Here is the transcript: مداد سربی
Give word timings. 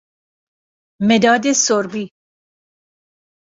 مداد 1.09 1.51
سربی 1.51 2.11